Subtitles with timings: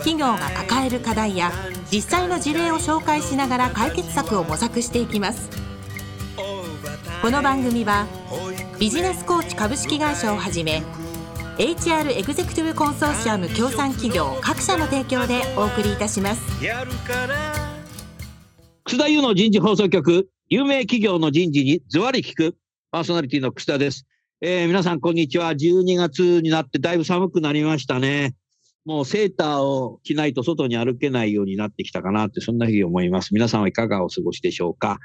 [0.00, 1.52] 企業が抱える課題や
[1.92, 5.48] 実際の事例を紹介しながら解決策を模索していきます
[7.22, 8.06] この番組は
[8.78, 10.82] ビジネスコーチ株式会社をはじめ
[11.58, 16.42] HR エグゼクティブコンソーシアム協賛企業各社の提供でお送りいたします
[18.84, 22.56] 楠田優の人事放送局有名企業の人事にズワリ聞く
[22.90, 24.06] パーソナリティの楠田です
[24.42, 25.52] えー、皆さん、こんにちは。
[25.52, 28.32] 12月になってだいぶ寒くなりましたね。
[28.90, 33.32] もうセーターを着ないと外に歩けないようになってきたかなって、そんなふうに思います。
[33.32, 34.98] 皆さんはいかがお過ごしでしょうか？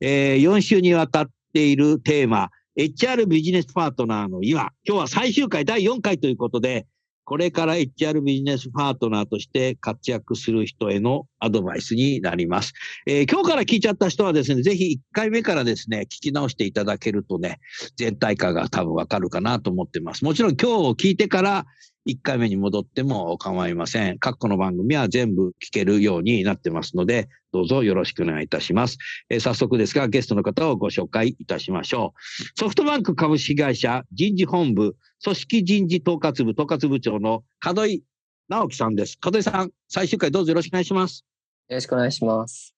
[0.00, 6.88] えー、4週にわたっているテーマ、HR ビジネスパートナーの今、今日は最終回第4回ということで、
[7.22, 12.72] これから HR ビジネスパートナーとして活躍する人へのアドバイスになります。
[13.06, 17.60] えー、今日から聞いちゃった人はですね、ぜひ1回目からですね、聞き直していただけるとね、
[17.96, 20.24] 全体化が多分わかるかなと思ってます。
[20.24, 21.66] もちろん今日を聞いてから
[22.08, 24.18] 1回目に戻っても構いません。
[24.18, 28.96] 各個の番組は全部聞けるようになってますので、どうぞよろしくお願いいたします。
[29.28, 32.58] えー、早速ですが、ゲストの方をご紹介いたしましょう。
[32.58, 38.02] ソフトバンク株式会社人事本部組織人事統括部統括部長の門井
[38.48, 39.18] 直樹さんです。
[39.22, 41.26] 門井さん、最終回どうぞよろしくお願いします。
[41.68, 42.74] よろしくお願いします。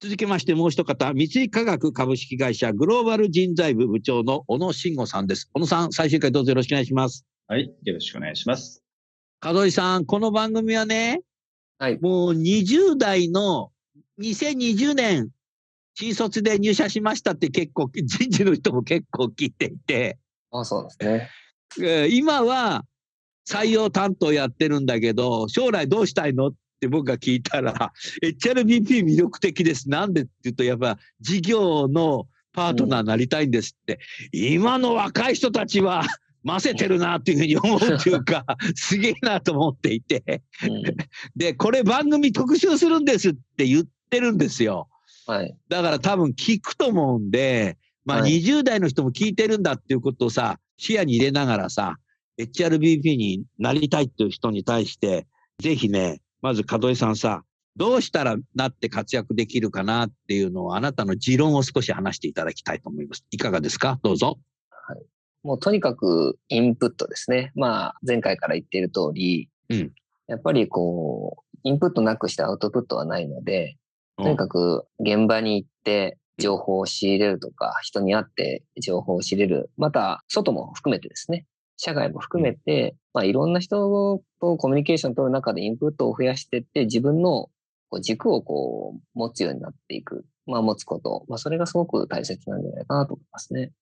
[0.00, 5.48] 続きましてもう一方、三井化学株式会社グローバル人材部部長の小野慎吾さんです。
[5.52, 7.24] 小野さん、最終回どうぞよろしくお願いします。
[7.52, 8.82] はい、よろしくお願いします。
[9.44, 11.20] 門井さん、この番組はね、
[11.78, 13.72] はい、もう20代の
[14.22, 15.28] 2020年、
[15.92, 20.16] 新卒で入社しましたって結構、人事の人も結構聞いていて。
[20.50, 21.28] あそうで
[21.76, 22.08] すね。
[22.08, 22.84] 今は
[23.46, 26.46] 採用担当やってるんだけど、将来どうしたいの？
[26.46, 27.92] って僕が聞いたら、
[28.24, 29.90] HRBP 魅力的です。
[29.90, 34.00] なんでって言うと、やっぱ事業のパートナーになりたいんですって。
[34.32, 36.06] うん、今の若い人たちは、
[36.42, 38.44] ませてるなっていうふうに思うっていうか、
[38.74, 40.82] すげえなと思っていて、うん、
[41.36, 44.88] で、これ番組特集するんですって言ってるんですよ。
[45.26, 45.56] はい。
[45.68, 51.96] だから多分聞くと思うんで、まあ20代の人も聞いてるんだっていうことをさ、視野に入れながらさ、
[52.38, 55.26] HRBP になりたいっていう人に対して、
[55.60, 57.44] ぜひね、まず門井さんさ、
[57.76, 63.24] どうしたらなって活躍できるかなっていうのを、あなたの持論を少し話していただきたいと思います。
[63.30, 63.98] いかがですか？
[64.02, 64.38] どうぞ。
[64.70, 65.02] はい。
[65.42, 67.52] もうとにかくインプットですね。
[67.54, 69.92] まあ、前回から言っている通り、うん、
[70.28, 73.76] やっぱりこう、インプットなくしてアウトプットはないので、
[74.18, 79.70] とにかく現場に行って、情報を仕入れるとか、人に会って情報を仕入れる。
[79.76, 81.46] また、外も含めてですね。
[81.76, 87.48] 社外も含めて、まあ、いろんな人とコミュニケーションを取る中でインプットを増やしていって、自分の
[88.00, 90.24] 軸をこう、持つようになっていく。
[90.46, 91.24] まあ、持つこと。
[91.28, 93.72] まあ、それがすごく大切なんじゃないかなと思いますね。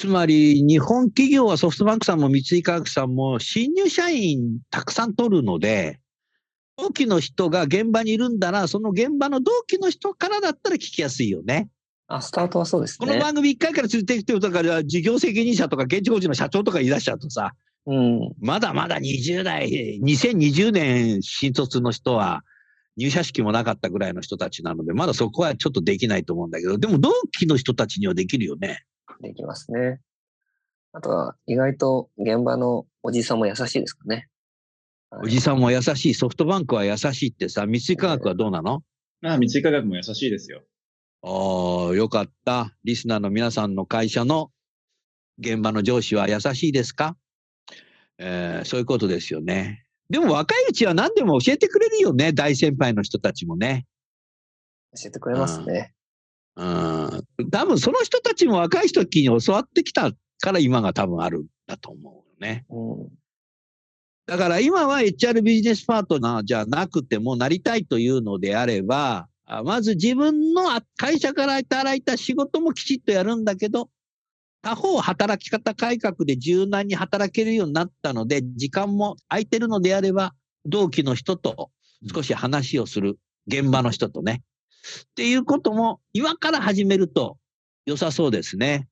[0.00, 6.00] つまり、日本企業はソフトバンクさんも三井化学さんも新入社員たくさん取るので、
[6.78, 11.68] 同期の人が現場にいるんだら、その現場の同期の人からだったら聞きやすいよね。
[12.06, 13.08] あ、スタートはそうですね。
[13.08, 17.52] この番組1回から続いてきてるとか、事業責任者とか現地工事の社長とかいらっしゃるとさ、
[17.84, 22.40] うん、まだまだ20代、2020年新卒の人は、
[22.96, 28.86] 入社式もなかったぐらいの人たちなので、まだそこはちょっとできないと思うんだけど、でも同期の人たちにはできるよね。
[29.20, 30.00] できますね。
[30.92, 34.28] あとは、意外と現場のおじさんも優しいですかね。
[35.22, 36.14] おじさんも優しい。
[36.14, 38.82] ソフトバンクは優しいってさ、三井化学はどうなの、
[39.22, 40.62] ああ、三井化学も優しいですよ。
[41.22, 42.76] ああ、よかった。
[42.84, 44.50] リスナーの皆さんの会社の
[45.38, 47.16] 現場の上司は優しいですか？
[48.18, 49.84] えー、そういうことですよね。
[50.08, 52.32] でも若いうちは何でも教えてくれるよね。
[52.32, 53.86] 大先輩の人たちもね。
[54.96, 55.94] 教えてくれますね。
[56.60, 57.50] うん。
[57.50, 62.64] 多分その人たちも若い時に教わってきたから今が多分あるんだと思うよね。
[62.68, 63.08] うん
[64.26, 69.28] だから今は HR ビジネスパートナーじゃなくてもなりたいというのであれば、
[69.64, 73.90] まず自分の会社からいただいた仕事もきちっとやるんだけど、
[74.62, 80.32] 他方働き方改革で柔軟に働けるようになったので、時間も空いてるのであれば、
[80.64, 81.72] 同期の人と
[82.14, 83.18] 少し話をする。
[83.48, 84.42] 現場の人とね。
[84.80, 87.38] っていうことも今から始めると
[87.86, 88.88] 良さそうですね。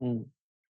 [0.00, 0.26] うん。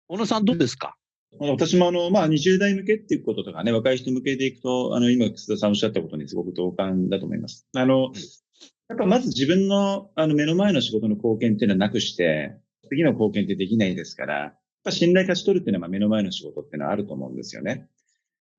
[0.08, 0.96] 小野さんどうですか？
[1.40, 7.68] 私もあの、まあ、20代向けっていうこととかね、若い人向けでいくと、あの、今、楠田さんおっしゃったことにすごく同感だと思います。
[7.76, 8.12] あの、
[8.88, 12.58] やっぱまず自分の、あの、目の前の仕事の貢献っていうのはなくして、
[12.90, 17.90] 次の貢献ってできないですから、やっぱ信頼勝ち取るっていうのは目の前の仕事っていうのはあると思うんですよね。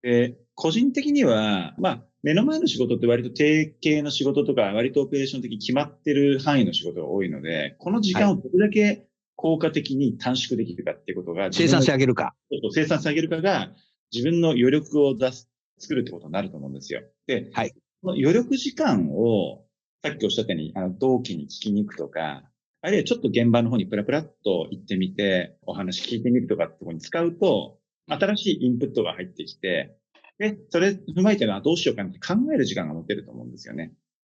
[0.01, 12.35] で、個人的には、まあ、目の前の仕事って割と定型の仕事とか、割とオペレーション的に決まってる範囲の仕事が多いので、この時間をどれだけ効果的に短縮できるかってことが、生産性上げるか。
[12.73, 13.71] 生産性上げるかが、
[14.11, 17.01] 自分の余力を出す、作るってことになると思うんですよ。
[17.25, 17.71] で、はい。
[18.01, 19.65] この余力時間を、
[20.03, 22.43] さっきおっしゃったように、あの、同期に聞きに行くとか、
[22.81, 27.78] あるいはちょっと現場の方にプラプラっと行ってみて、お話聞いてみるとかってところに使うと、
[28.09, 29.95] 新しいインプットが入ってきて、
[30.37, 33.93] で、それ踏まえてはどうしようかなって考える時間が持てると思うんですよね。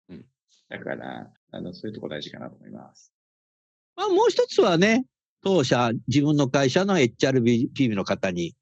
[0.09, 0.25] うん。
[0.69, 3.13] だから、あの、そういうとこ大事かなと思います。
[3.95, 5.05] まあ、もう一つはね、
[5.43, 8.55] 当社、自分の会社の HRBP の方に、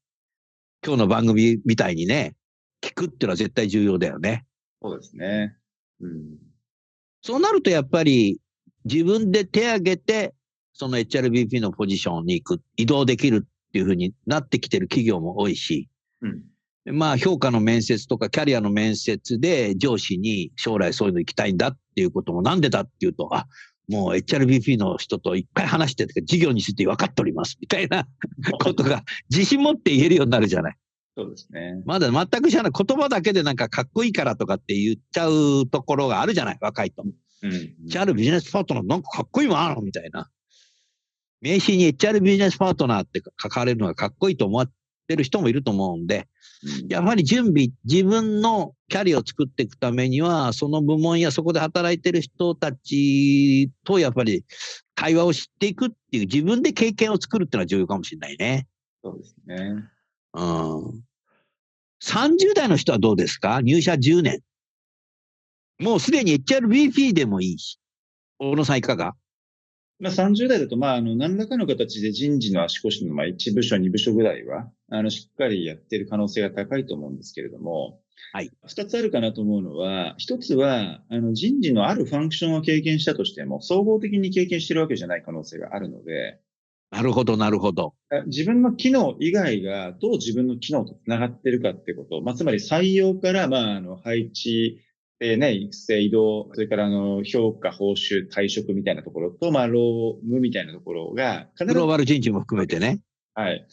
[0.84, 2.34] 今日の番組みたいにね、
[2.80, 4.46] 聞くっていうのは絶対重要だよね。
[4.80, 5.56] そうですね。
[6.00, 6.38] うん。
[7.22, 8.40] そうなるとやっぱり、
[8.84, 10.34] 自分で手挙げて、
[10.72, 15.88] その HRBP のポジションに行く、移動できるっていうふうになってきてる企業も多いし、
[16.20, 23.46] うん、まあ評価の面接とかキャリアの面接で上司に将来そういうの行きたいんだっていうこともなんでだっていうと、あ、
[23.88, 28.06] もう HRBP の人といっぱい話してて、事業について分かっておりますみたいな
[28.62, 30.76] ことが自信持って言えるようになるじゃない。
[31.16, 31.82] そうですね。
[31.84, 32.72] まだ全く知らない。
[32.76, 37.04] 言葉だけでなんかかっこいいからとかって言っちゃうところがあるじゃない、若いと。
[37.42, 37.52] うん。
[37.86, 40.30] HR ビジネスパートナーなんかかっこいいもんあるのみたいな。
[41.42, 44.70] 名刺に HR ビジネスパートナーって書かれるのがかっこいいと思っ
[45.08, 46.28] てる人もいると思うんで、
[46.88, 54.44] やはり準備、自分のキャリアを作っていくためには、その部門やそこで働いてる人たちとやっぱり
[54.94, 58.68] 会話を知っていくっていう、自分で経験を作るっていうのは重要かもしれないね。
[59.02, 59.84] そうですね。
[60.34, 61.02] うん。
[62.04, 63.60] 30代の人はどうですか？
[63.60, 64.40] 入社10年。
[65.80, 67.80] もうすでに HRBP でもいいし。
[68.38, 69.14] 大野さんいかが？
[70.02, 78.00] まあ、30代だと、まあ、あの、何らかの形で人事の足腰の、まあ、1部署、2部署ぐらいは、あの、しっかりやってる可能性が高いと思うんですけれども、
[78.32, 78.50] はい。
[78.66, 86.40] 二つあるかなと思うのは、一つは、あの、人事のあるファンクションを経験したとしても、総合的に経験してるわけじゃない可能性があるので、
[86.90, 87.94] なるほど、なるほど。
[88.26, 94.80] 自分の機能以外がどう自分の機能と繋がってるかってこと、まあ、つまり採用から、まあ、あの、配置、
[95.22, 103.00] えー、ね、育成、移動、それからあの、評価、報酬、退職みたいなところと、まあ、労務みたいなところが、グローバル人事も含めてね。
[103.34, 103.66] はい。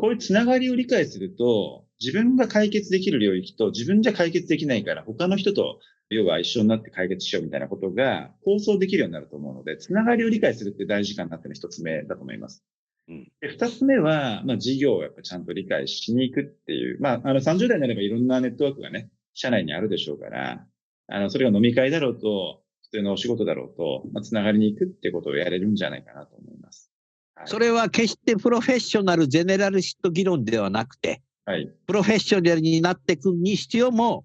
[0.00, 5.80] こういうつながりを理解すると、自分が解決できる領域と自分じゃ解決できないから、他の人と、
[6.10, 12.62] 要は一緒になって解決しようみたいなことが構想できるようになると思うので、つながりを理解するって大事かなっていうのが一つ目だと思います。
[13.08, 20.66] うん、で二つ目は、まあ、事業をやっぱちゃんと理解しに行くっていう、まあ、あの、30代になればいろんなネットワークがね、社内にあるでしょうから、
[21.08, 26.90] あの、それが飲み会だろうと、普通のお仕事だろうと、まあ、つながりに行くってことをやれるんじゃないかなと思います。
[27.34, 31.70] はい、それは決してプロフェッショナル、ゼネラルシット議論ではなくて、はい。
[31.86, 34.24] プロフェッショナルになっていくに必要も、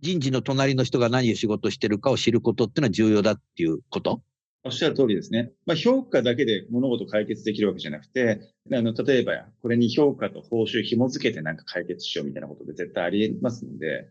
[0.00, 4.22] 人事の隣の人が何を仕事してるかを知ることっていうのは重要だっていうこと？
[4.64, 5.50] おっしゃる通りですね。
[5.66, 8.40] まあ、評価だけで物事を解決できるわけじゃなくて、
[8.72, 14.08] あの、例えば、これに評価と報酬紐付けてなんか解決しようみたいなことで絶対あり得ますので、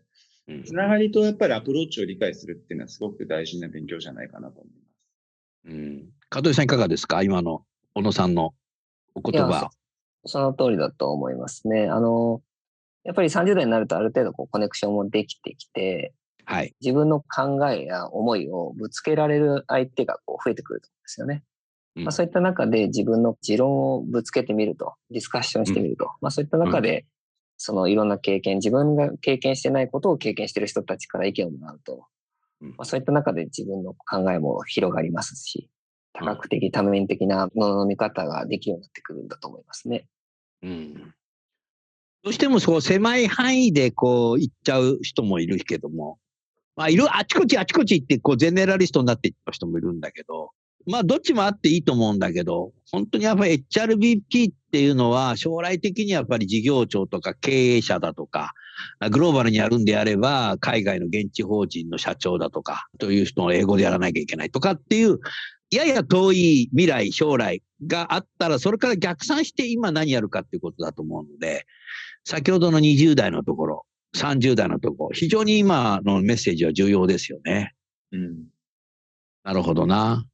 [0.64, 4.92] つながりとやっぱりアプローチを理解するっていうのはすごく大事な勉強じゃないかなと思います。
[5.66, 6.08] うん。
[6.28, 8.54] 加藤さんいかがですか今の小野さんの
[9.14, 9.70] お言葉。
[10.24, 11.88] その通りだと思いますね。
[11.88, 12.42] あの、
[13.04, 16.12] やっぱり30代になるとある程度こうコネクションもできてきて、
[16.44, 16.74] はい。
[16.80, 21.44] 自分の考えや思いをぶつけられる相手がこう増えてくると思うんですよね。
[21.96, 27.06] うん、まあ、そういった中で自分の持論をぶつけてみると、ディスカッションしてみると、うん、まあそういった中で、
[27.64, 32.06] そのいろんな経験、自分が経験してないことを経験してる人たちから意見をもらうと、
[32.60, 35.70] まあ、そういった中で自分の考えも広がりますし、
[36.12, 40.06] 多角的、多面的なものの見方ができるようになってくるんだと思いますね。
[40.64, 41.14] うん。
[42.24, 46.18] どうしてもそう狭い範囲でこう行っちゃう人もいるけども、
[46.74, 50.50] まあいる、あちこちあちこち行ってこうゼネラリストになっていった人もいるんだけど、
[50.86, 58.54] まあどっちもあっていいと思うんだけど、本当にやっぱり HRBP っっていうのは将来的にやっぱり事業長とか経営者だとか、
[59.10, 65.18] グローバルにやるんであれば、海外の現地法人の社長だとか、という人の英語でやらなきゃいけないとかっていう、
[65.70, 71.66] やや遠い未来、将来があったら、それから逆算して今何やるかっていうことだと思うので、
[72.24, 73.86] 先ほどの20代のところ、
[74.16, 77.74] 30代のところ、非常に今のメッセージは重要ですよね。
[78.10, 78.46] うん。
[79.44, 80.24] なるほどな。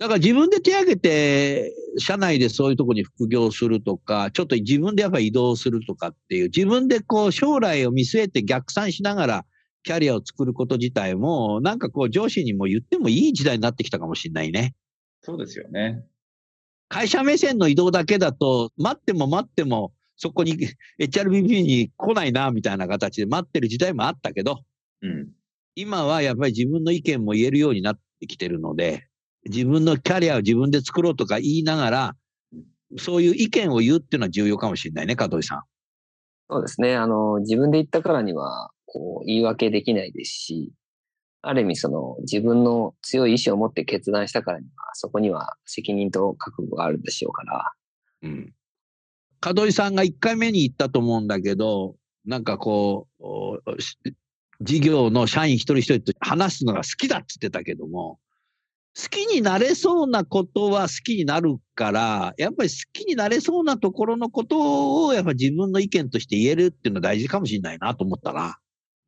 [0.00, 9.44] だから自分で手挙げて、社内でそういうとこに副業するとか、ちょっと自分でやっぱ移動するとかっていう、自分でこう将来を見据えて逆算しながら
[9.82, 14.74] キャリアを作ること自体も、なんかこう上司にも言ってもいい時代になってきたかもしれないね。
[15.20, 16.02] そうですよね。
[16.88, 20.56] 会社目線の移動だけだと、待っても待っても、そこに
[20.98, 24.60] HRBP に来ないな、みたいな形で待ってる時代もあったけど、
[25.02, 25.28] うん。
[25.74, 29.09] 今はやっぱり自分の意見も言えるようになってきてるので、
[29.46, 32.16] 自分のキャリアを自分で作ろうとか言いながら、
[32.98, 35.62] そういう意見を言うっていうのは重要かもしれないね、加藤さん。
[36.50, 36.96] そうですね。
[36.96, 40.72] あの、自分で言ったからには、こう、言い訳できないですし、
[41.42, 47.72] ある意味その自分の強い意志を持って決断したからには、そこには責任と覚悟があるでしょうから。
[48.22, 48.52] うん。
[49.54, 53.62] 門井さんが1回目に言ったと思うんだけど、なんかこう、
[54.60, 58.18] 事業の社員一人一人と話すのが好きだって言ってたけども、
[58.96, 68.58] 好きになれそうなことは好きになるから、やっぱり好きになれそうなところのことを、やっぱ自分の意見として言えるっていうのは大事かもしれないなと思ったな。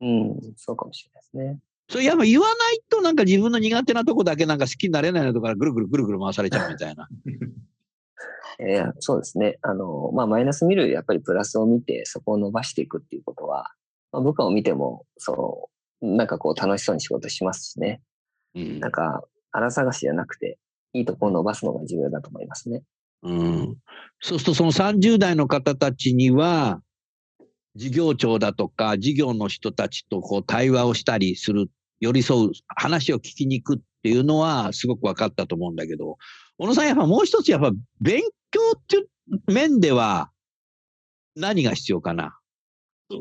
[0.01, 1.59] うん、そうかもしれないですね。
[1.89, 7.07] それやっぱ言わないとなんか自分の苦手なとこだけなんか好きになれないのとかぐるぐるぐるぐる回されちゃうみたいな。
[8.59, 9.57] えー、そうですね。
[9.61, 13.71] あの、まあ、マイナス見るやっぱりプラスを見てそこを伸ばしていくっていうことは、
[14.11, 15.69] まあ、部下を見ても、そ
[16.01, 18.01] う、なんかこう楽しそうに仕事しますしね。
[18.55, 19.23] うん、なんか、
[19.53, 20.57] 荒探しじゃなくて、
[20.93, 22.83] いいところを伸ばすのが重要だと思いますね。
[23.23, 23.77] うん。
[24.19, 26.81] そうするとその30代の方たちには、
[27.75, 31.69] 事業長だとか、事業の人たちとこう対話をしたりする、
[31.99, 36.17] 寄り添う、話を聞きに行くっていうのはすごく分かったと思うんだけど、
[36.57, 39.07] 小野さんやっぱもう一つやっぱ勉強っていう
[39.51, 40.29] 面では
[41.35, 42.37] 何が必要かな？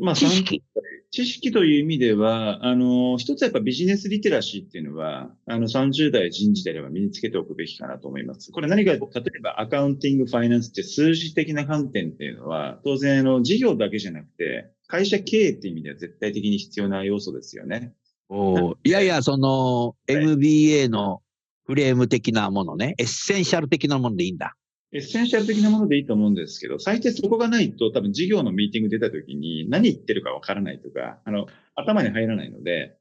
[0.01, 0.63] まあ、知識。
[1.11, 8.51] 知識という意味では、あの、一つやっぱビジネスリテラシーっていうのは、あの、30代人事であれば身につけておくべきかなと思います。
[8.51, 17.93] これ何か、例えばアカウンティング、ファイナンスって数字的な観点っていうのは、当然、あの、事業だけじゃなくて、会社経営っていう意味では絶対的に必要な要素ですよね。
[18.31, 21.21] おいやいや、その、MBA の
[21.67, 24.57] フレーム的なものね、エッセンシャル的なものでいいんだ。
[24.95, 32.99] エッセンシャル的なものでいいと思うんですけど、最低そこがないと多分事業のミーティング出た時に何言ってるかわからないとか、あの、頭に入らないので、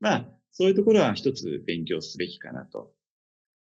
[0.00, 2.92] まあ、そういうところは一つ勉強すべきかなと。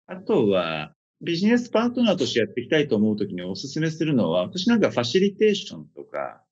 [0.07, 6.43] あとは、ビジネスパートナーとしてやっていきたいと思うときにお勧めするのは、私なんかファシリテーションとか、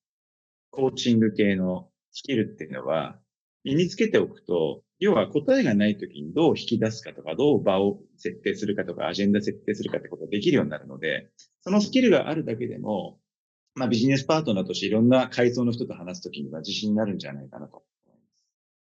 [0.72, 3.20] コーチング系のスキルっていうのは、
[3.66, 11.30] 身につけておくと、要は答えがないときにどう引き出すかとか、どう場を設定するかとか、アジェンダ設定するかってことができるようになるので、
[11.62, 13.20] そのスキルがあるだけでも、
[13.76, 18.46] まあビジネスパートナーとしていろんな階層の人と話すときには自信になるんじゃないかなと思います。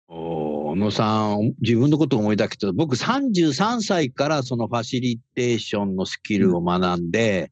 [0.09, 7.51] お小野さん、自分のことを思い出すけど、僕33歳からそのファシリテーションのスキルを学んで、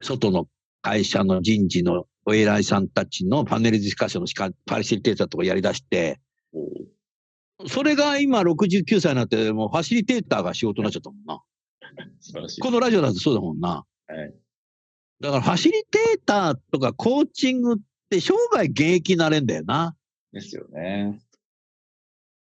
[0.00, 0.48] うん、外の
[0.80, 6.18] 会社の人事のお偉いさんたちのパネルディスカッションのファシリテーターとかやり出して、
[7.66, 11.42] それが今69歳になって、もうファシリテーターが仕事になっちゃったもんな。
[12.20, 12.60] 素晴らしい。
[12.60, 13.84] このラジオだとそうだもんな。
[14.06, 14.34] はい。
[15.20, 17.76] だからファシリテーターとかコーチングっ
[18.08, 19.96] て生涯現役になれんだよな。
[20.32, 21.18] ですよね。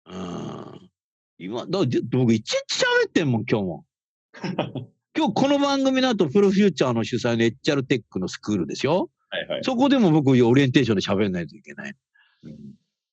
[0.07, 0.91] うん。
[1.39, 1.79] 今、だ
[2.11, 3.85] 僕一日喋ってんもん、今日も。
[5.17, 9.11] 今日この番組の後、プロフューチャーの主催の HR テックのスクールですよ。
[9.31, 9.65] はいはい。
[9.65, 11.95] そこでも僕、オリエンテーションで喋んないといけない。
[12.43, 12.55] うん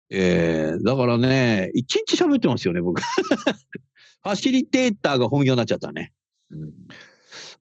[0.09, 3.01] ええー、だからね、一日喋ってますよね、僕。
[4.23, 6.13] ファシリテーターが本業になっちゃったね。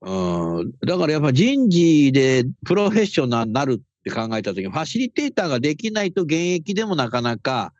[0.02, 7.72] うん、だからやっぱ人事でプロフェッショナルになるって考えたときに、ファシリテーターができないと現役でもなかなか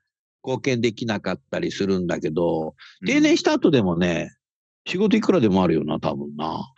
[0.43, 2.75] 貢献できなかったりするんだけど、
[3.07, 4.35] 定年した後でもね、
[4.87, 6.73] 仕事いくらでもあるよな、多分な。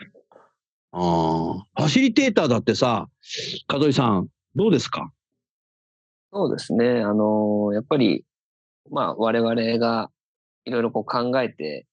[0.92, 3.08] あファシリテーターだってさ、
[3.68, 5.12] 門井さん、どうですか？
[6.36, 7.00] そうですね。
[7.02, 8.26] あの、やっぱり、
[8.90, 10.10] まあ、我々が
[10.66, 11.86] いろいろこう考えて、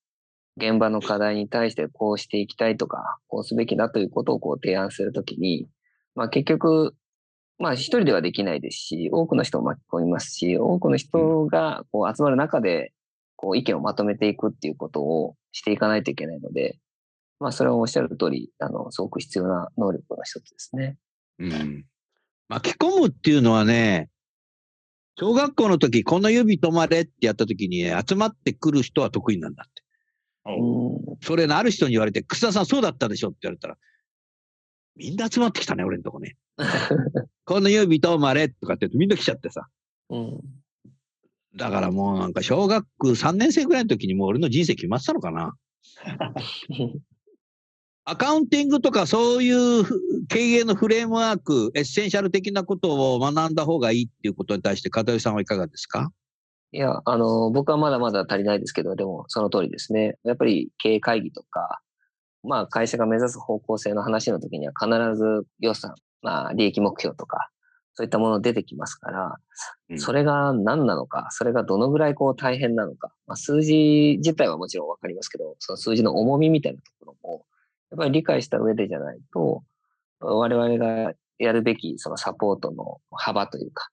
[0.57, 5.69] 現場の課題に対してこうしていきたいとか、こうすべきだということをこう提案するときに、
[6.13, 6.93] まあ結局、
[7.57, 12.91] まあ一人ではできないですし、多くの人を巻き込みますし、多くの人がこう集まる中で、
[13.37, 16.77] こう意見をまとめていくっていうことをしていかないといけないので、
[17.39, 20.97] まあそれはおっしゃる通り、あの、すごく必要な能力の一つですね。
[21.39, 21.85] うん。
[22.49, 24.09] 巻き込むっていうのはね、
[25.15, 29.83] 小学校の時、この指止まれってやった時に、集まってくる人は得意なんだって。
[31.21, 33.77] それのある人に言われて、草田さんそうだったでしょって言われたら、
[34.95, 36.35] みんな集まってきたね、俺のとこね。
[37.45, 39.67] この指止まれとかって言うとみんな来ちゃってさ。
[40.09, 40.39] うん、
[41.55, 45.55] だからもうなんか小学3年生ぐらいの時にもう俺の人生決まってたのかな。
[48.05, 49.85] アカウンティングとかそういう
[50.27, 56.11] 経営のフレームワーク、エッセンシャル的なことを学んだ方がいいっていうことに対して、片寄さんはいかがですか？
[56.73, 60.17] いや、あの、僕はまだまだ足りないですけど、でもその通りですね。
[60.23, 61.79] やっぱり経営会議とか、
[62.43, 67.51] まあ会社が目指す方向性の話の時には必ず予算、まあ利益目標とか、
[67.93, 69.35] そういったもの出てきますから、
[69.91, 77.45] うん、それが何なのか、それがどのぐらいこう大変なのか、まあ、数字自体はもちろんわかりますけど、その数字の重みみたいなところも、
[77.93, 79.63] やっぱり理解した上でじゃないと、
[80.19, 83.89] 我々がやるべきそのサポートの幅というか、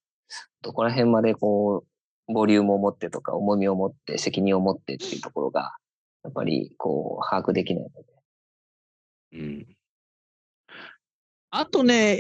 [0.63, 1.85] どこら辺までこ
[2.29, 5.77] う、ボリュームを持ってとか、重みを持って、責任を持ってっていうところが、
[6.25, 8.07] やっぱりこう、把握できないので。
[9.33, 9.67] うん。
[11.51, 12.17] あとね、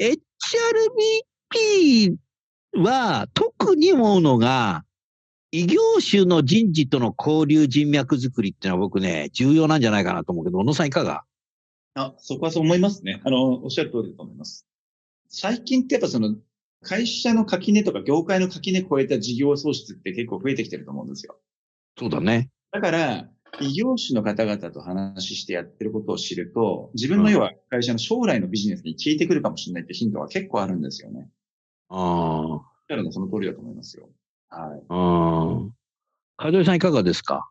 [1.54, 2.16] HRBP
[2.76, 4.84] は特に思うのが、
[5.50, 11.24] 異業種の人事との交流人脈づくりっていうのは僕ね、重要なんじゃないかなと思うけど、小野さんいかが？
[11.94, 13.20] あ、そこはそう思いますね。
[13.24, 14.66] あの、おっしゃる通りだと思います。
[15.28, 16.36] 最近ってやっぱその、
[16.82, 21.38] 会社の垣根とか業界の垣根超えた事業創出って結構増えてきてると思うんですよ。
[21.98, 22.50] そうだね。
[22.72, 23.28] だから、
[23.60, 31.28] 異業種の方々と話してやってることを知ると、自分の要は会社の将来のビジネスに効いてくるかもしれないってヒントは結構あるんですよね。
[31.88, 32.72] ああ。
[32.88, 34.08] だからその通りだと思いますよ。
[34.48, 34.82] はい。
[34.88, 35.68] あ
[36.38, 36.44] あ。
[36.44, 37.50] 海鳥さんいかがですか？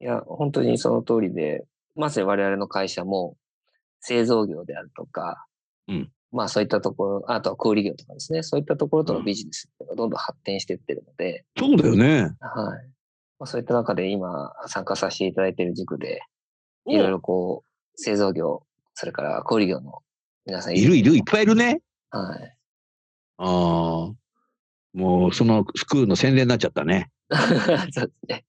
[0.00, 1.64] いや、本当にその通りで、
[1.98, 3.36] まさに我々の会社も
[4.00, 5.44] 製造業であるとか、
[5.88, 12.22] うん、まあそういったところ、あとは小売業とかですね、そういったところとのビジネスがどんどん発展していってるので、そうだよね。
[12.22, 12.32] はい。
[13.40, 16.20] まあ、そういった中で今参加させていただいている塾で、
[16.86, 18.62] いろいろこう、製造業、
[18.94, 20.00] それから小売業の
[20.46, 21.80] 皆さんいるいる、いっぱいいるね。
[22.10, 22.54] はい。
[23.38, 24.12] ああ、
[24.92, 27.10] もうそのスクールの宣伝になっちゃったね。
[27.92, 28.44] そうですね。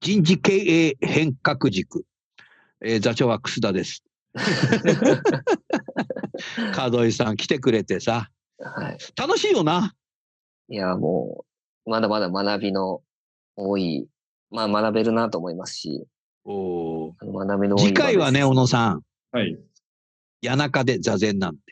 [0.00, 2.04] 人事経営変革塾。
[2.84, 4.04] えー、座長は楠田です。
[6.92, 8.28] 門井さん来てくれてさ。
[8.58, 8.98] はい。
[9.16, 9.94] 楽しいよな。
[10.68, 11.46] いや、も
[11.86, 13.02] う、まだまだ学びの
[13.56, 14.06] 多い、
[14.50, 16.06] まあ学べるなと思いますし。
[16.44, 17.84] お学びの多い。
[17.86, 19.00] 次回はね、小野さん。
[19.32, 19.58] はい。
[20.42, 21.62] 谷中で座禅なんて。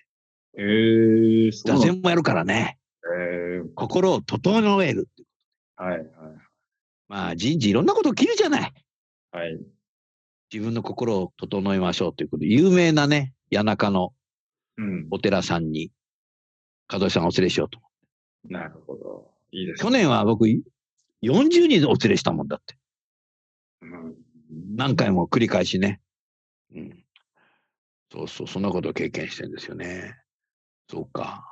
[0.56, 2.78] えー、座禅もやるからね。
[3.04, 5.10] えー、心を整える
[5.76, 6.06] はい、はい。
[7.08, 8.72] まあ人事いろんなこと起きるじゃない。
[9.32, 9.60] はい。
[10.52, 14.12] 自分の心を整えましょうということで、有名なね、谷中の
[15.10, 15.90] お寺さんに、
[16.92, 17.80] 門井さんお連れしようと。
[18.44, 19.30] なるほど。
[19.50, 20.44] いいです、ね、去年は僕、
[21.22, 22.76] 40人お連れしたもんだって。
[23.80, 24.14] うん、
[24.76, 26.00] 何回も繰り返しね。
[26.74, 27.04] うん。
[28.12, 30.16] そうそう、そんなことを経験してるんですよね。
[30.90, 31.48] そうか。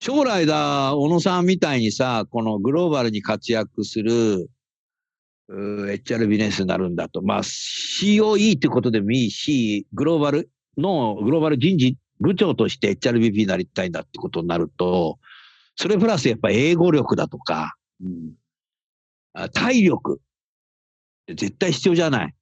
[0.00, 4.50] 将来だ、小野さんみたいにさ、このグローバルに活躍する
[5.48, 7.22] HR ビジネスになるんだと。
[7.22, 15.18] まあ、COE ってことでもいいし、グローバルの、グローバル人事部長として HRBP になりたいんだってことになると、
[15.76, 18.34] それプラスやっぱ英語力だとか、うん、
[19.52, 20.20] 体力、
[21.28, 22.34] 絶対必要じゃない。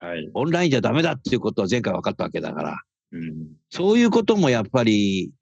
[0.00, 0.30] はい。
[0.34, 5.32] オンラインじゃダメだっていうことは前回分かったわけだから、うん、そういうこともやっぱり、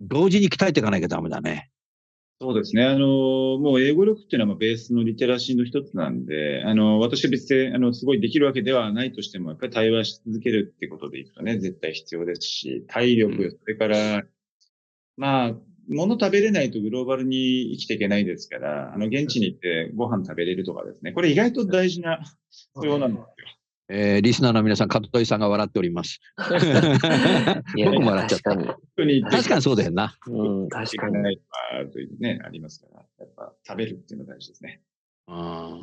[0.00, 1.71] 同時に鍛えていかなきゃダメだね。
[2.42, 2.84] そうですね。
[2.84, 3.06] あの、
[3.60, 14.24] もう英語力っていうのはベースのリテラシーの一つなんで、あの、私は別で、あの、すごいできるわけではないとしても、やっぱり対話し続けるってことでいくとね、絶対必要ですし、体力、それから、
[15.16, 15.52] まあ、
[15.88, 21.12] 物食べれないとグローバルに生きていけないですから、あの、現地に行ってご飯食べれるとかですね。
[21.12, 23.28] これ意外と大事な必要なんですよ。
[23.94, 26.18] えー、リスナーの皆さん、門井さんが笑っております。
[27.76, 28.50] 僕も笑っちゃった。
[28.54, 30.16] 確かに確かにそうだよな。
[30.26, 31.38] うん、確かに。
[31.92, 34.80] というね、ありますから、やっぱ食べるっていうのが大事ですね。
[35.26, 35.76] あ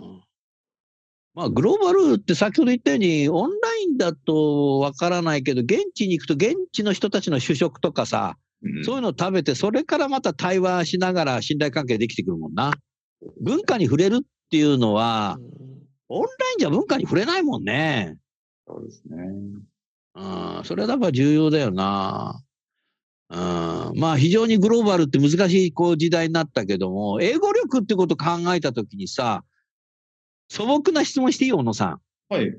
[1.35, 12.73] まあ、グローバルって先ほど言ったように、オンラインだとわからないけど、現地に行くと現地の人たちの主食とかさ、うん、そういうのを食べて、それからまた対話しながら信頼関係できてくるもんな。
[13.39, 15.68] 文化に触れるっていうのは、うん
[16.09, 18.17] オンラインじゃ文化に触れないもんね。
[18.67, 19.17] そうですね。
[20.15, 20.21] う
[20.61, 22.43] ん、それはだから重要だよな。
[23.31, 23.37] うん、
[23.95, 29.43] まあ非常にグローバルって難しいこう時代になったけども、英語力ってことを考えたときにさ、
[30.49, 31.51] 素朴な質問していい？
[31.51, 32.01] 小野さん。
[32.33, 32.57] はい。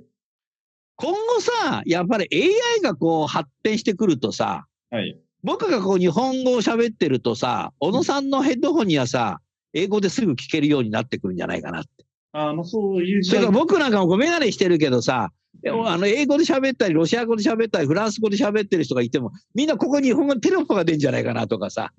[0.94, 5.18] 今後さ、やっぱり AI がこう発展してくるとさ、はい。
[5.42, 9.40] 僕がこう日本語を喋ってるとさ、小野さんのヘッドホンにはさ、
[9.72, 11.99] 英語ですぐ聞けるようになってくるんじゃないかなって。
[12.32, 13.40] あもうそういう時代。
[13.40, 15.30] それから僕なんかもこうメガネしてるけどさ、
[15.66, 21.92] あの英語で喋ったり、ロシア語で喋ったり、フランス語で喋ってる人がいても、みんなここに日本語のテロップが出るんじゃないかなとかさ、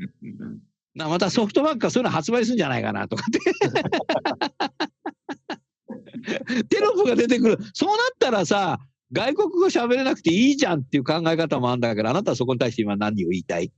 [0.96, 3.39] なまたソフトバンクがそういうの発売するんじゃないかなとかって
[6.70, 7.58] テロップが出てくる。
[7.74, 8.80] そうなったらさ、
[9.12, 13.72] 外国語喋れなくていいじゃんっていう考え方もあるんだから、あなたはそこに対して今何を言いたい？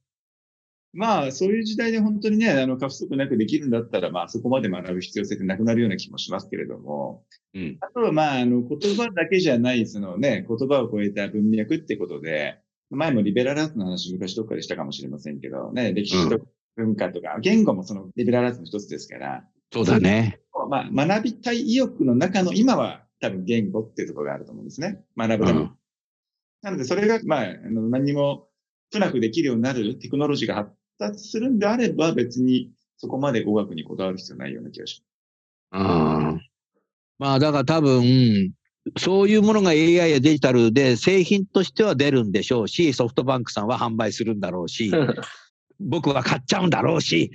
[0.94, 7.24] まあ、そういう時代で本当にね、あの、過不足なくできるんだったら、まあ、そこまで学ぶ必要性ってなくなるような気もしますけれども、
[7.56, 7.78] うん。
[7.82, 12.60] あとは、まあ、あの、言葉だけじゃない、そのね、言葉を超えた文脈ってことで、
[12.92, 16.40] 前もリベラルアーツの話昔どっかでしたかもしれませんけど、ね、歴史と
[16.76, 20.40] 文化とか、うん、言語もそのリベラルアーツの一つですから、そうだね。
[20.70, 25.04] まあ、学びたい意欲の中の今は多分言語っていうところがあると思うんですね。
[25.18, 25.66] 学ぶために。
[25.66, 25.78] うん、
[26.62, 28.48] なので、それが、まあ、あの何にも
[28.92, 35.04] 不なくできるようになるテクノロジーが発達するんであれば、別にそこまで語学にこだわる必要ないような気がし
[35.72, 35.86] ます。
[35.86, 36.38] あ
[37.20, 38.52] まあ、だから多分、
[38.98, 44.92] そういうものが AI やデジタルで製品としては出るんでしょうし、ソフトバンクさんは販売するんだろうし、
[45.80, 47.32] 僕は買っちゃうんだろうし。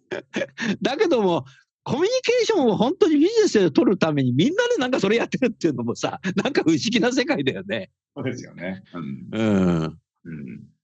[0.82, 1.44] だけども、
[1.84, 7.90] コミュニケーションを本当にビジネスで取るためにみんなでなんかそれやってるっていうのもさ、なんか不思議な世界だよね。
[8.14, 8.82] そうですよね。
[8.92, 9.28] うん。
[9.32, 9.98] うん。
[10.24, 10.77] うん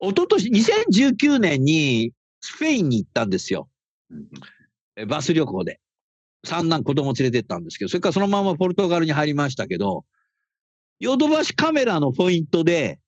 [0.00, 3.68] 一昨年、2019年にスペインに行ったんですよ。
[4.10, 5.80] うん、バス旅行で。
[6.44, 10.04] 三男子供連れてったんですけど、それからそのままポルトガルに入りましたけど、
[11.00, 13.00] ヨドバシカメラのポイントで、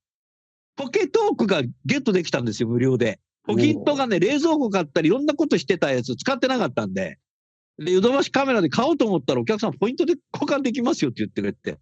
[0.77, 3.21] ポケトークがゲットできたんですよ、無料で。
[3.45, 7.19] ポケットがね、冷蔵庫買ったりいろんなことしてたやつ使ってなかったんで、
[7.79, 11.79] で、ヨドバシカメラで買おうと思ったらお客さんポイントで交換できますよって言ってくれて。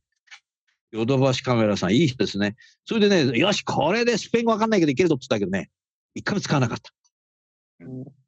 [0.93, 2.57] ヨドバシカメラさんいい人ですね。
[2.85, 5.71] それでね、よし、これでスペイン語わかんないけどいけるぞって言ったけどね、
[6.15, 6.93] 一回も使わなかった。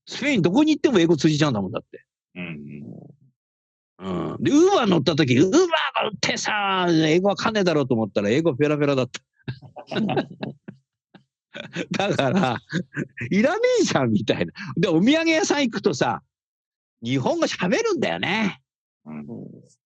[0.06, 2.04] スペインどこに行っても英語通じちゃうんだもんだって。
[2.34, 2.82] うん。
[4.00, 4.42] うん。
[4.42, 5.66] で、ウーバー乗った時、ウーバーが
[6.08, 9.20] 売ってさ、英語わかんねえだろうと思ったら、英語ペラペラだった。
[11.90, 12.58] だから、
[13.30, 14.52] いらねえじゃんみたいな。
[14.76, 16.22] で、お土産屋さん行くとさ、
[17.02, 18.62] 日本語喋るんだよね。
[19.04, 19.24] うん、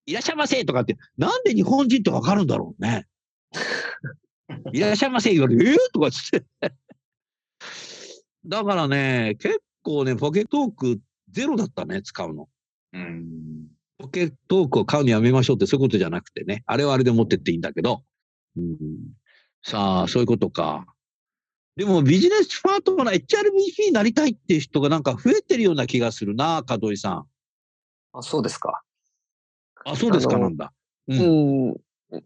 [0.07, 3.07] いらっしゃいませとかって、なんで日本人ってわかるんだろうね。
[4.73, 6.45] いらっしゃいませ言われて、えー、とかつって。
[8.45, 12.49] だからね、結構ね、ポケトークゼロだったね、使うの。
[12.93, 13.69] うん。
[13.99, 18.03] ポケトークを買うのやめましょうってそういうことじゃなくてね、あれはあれで持ってっていいんだけど。
[18.57, 18.79] うん、
[19.63, 20.87] さあ、そういうことか。
[21.77, 27.27] でもビジネスパートナー HRBP になりたいっていう人がなんか増えてるような気がするな、門井さん。
[28.13, 28.72] あ、そうですか。
[29.85, 30.73] あ、そうですかなんだ。
[31.09, 31.75] うん、ん、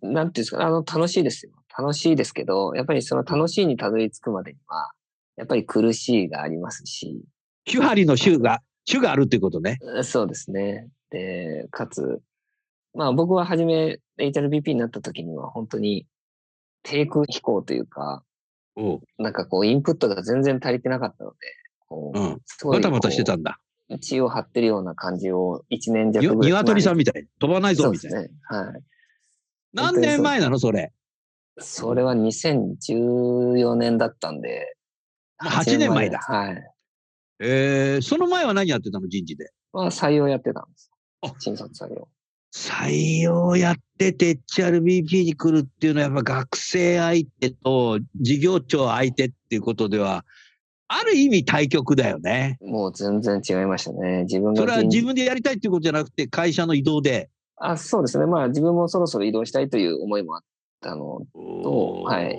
[0.02, 1.52] なんていうんですか、あの、楽しいですよ。
[1.78, 4.90] 楽しいですけど、やっぱりその楽しいにたどり着くまでには、
[5.36, 7.22] やっぱり苦しいがありますし。
[7.64, 9.78] 手張りの種が、種があるっていうことね。
[10.02, 10.88] そうですね。
[11.10, 12.20] で、かつ、
[12.94, 16.06] まあ僕は初め HRBP になった時には本当に
[16.82, 18.22] 低空飛行というか、
[19.18, 21.36] なんかこう、インプットが全然足りてなかったので、
[21.88, 23.58] こう、うん、バタバタしてたんだ。
[24.00, 26.52] 血を張ってるような感じを一年弱ぐらい。
[26.52, 27.26] 鶏さんみたい。
[27.38, 28.18] 飛ばないぞみたいな。
[28.18, 28.38] そうですね。
[28.48, 28.82] はい。
[29.72, 30.92] 何年前なのそれ？
[31.58, 34.76] それは2014年だったんで。
[35.42, 36.18] 8年前だ。
[36.18, 36.72] はい。
[37.38, 39.50] えー、その前は何やってたの人事で？
[39.72, 40.90] まあ、採用やってたんです。
[41.22, 42.08] あ新卒採用。
[42.54, 50.24] 採用やってて HRBP に来るっていうのはやっぱ学生相手と事業長相手っていうことでは、
[50.88, 52.58] ある意味対局だよね。
[52.60, 54.22] もう全然違いましたね。
[54.22, 54.60] 自分が。
[54.60, 57.30] それは自分でやりたいっていうことじゃなくて会社の移動で。
[57.56, 58.26] あ、そうですね。
[58.26, 60.42] まあ自分もそろそろ移動したいという思いもあっ
[60.80, 62.38] たのと、はい。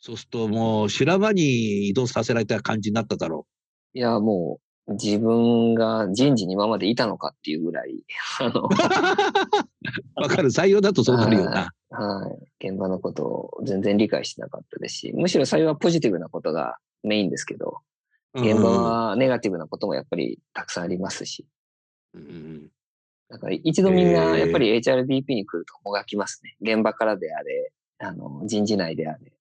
[0.00, 3.46] そうするともう修羅場に移動させられた感じになっただろ
[3.94, 3.98] う。
[3.98, 8.04] いや、もう自分が人事に今までいたのかっていうぐらい。
[10.14, 10.50] わかる。
[10.50, 11.72] 採用だとそうなるよな。
[11.90, 12.68] はい。
[12.68, 17.78] 現場のことを全然理解してなかったですし、むしろ採用はポジティブなことがメインですけど、
[18.34, 21.46] 現場はネガティブなこともやっぱりたくさんありますし。
[22.14, 22.68] うん、
[23.28, 26.56] だから一度みんなやっぱり HRBP に来るともがきますね。
[26.60, 29.32] 現場からであれ、あの、人事内であれ。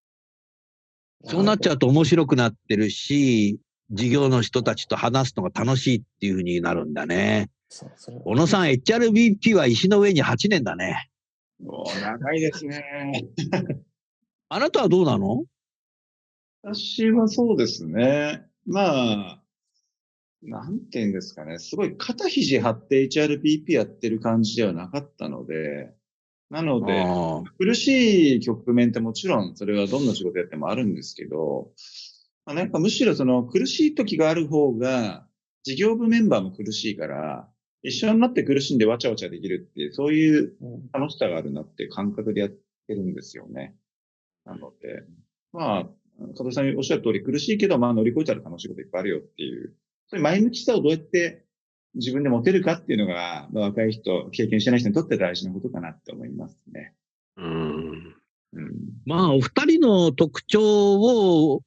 [1.24, 3.60] そうなっちゃうと面白くなってるし、
[3.92, 7.50] 事業の人たちと話すのが楽しいっていうふうになるんだね。
[8.24, 11.10] 小野さん、HRBP は石の上に8年だね。
[11.66, 13.26] お長いですね。
[14.50, 15.44] あなたはどうなの？
[16.64, 18.46] 私はそうですね。
[18.66, 19.44] まあ、
[20.42, 21.60] なんて言うんですかね。
[21.60, 25.94] すごい肩肘張って HRPP やってる感じではなかったので、
[26.50, 27.06] なので、
[27.58, 31.72] 苦しい局面ってもちろんそれはどんな仕事やってもあるんですけど、
[32.46, 35.28] まあ、なんかむしろその苦しい時がある方が、
[35.64, 37.50] 事業部メンバーも苦しいから、
[37.84, 40.54] 一緒になって苦しんでわちゃわちゃできるっていう、そういう
[40.94, 43.76] 楽しさがあるなって感覚でやってるんですよね。
[44.46, 45.04] なので、
[45.52, 45.90] まあ、
[46.36, 49.76] 加藤さんおっしゃる通り苦しいけど、まあ乗り越えたら楽しいこといっぱいあるよっていう、
[50.08, 51.46] そういう前向きさをどうやって
[51.96, 56.94] 自分で持てるかっていうのが、まあ、若い人、経験してない人にとって大事なことかなって思いますね。
[57.38, 58.16] うん。
[58.54, 58.72] うん。
[59.06, 61.62] まあ、お二人の特徴を、